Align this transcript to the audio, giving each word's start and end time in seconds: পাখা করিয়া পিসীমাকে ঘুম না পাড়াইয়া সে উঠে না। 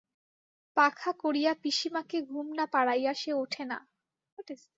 পাখা 0.77 1.11
করিয়া 1.13 1.51
পিসীমাকে 1.61 2.17
ঘুম 2.23 2.47
না 2.53 2.65
পাড়াইয়া 2.65 3.13
সে 3.13 3.31
উঠে 3.35 3.63
না। 3.65 3.77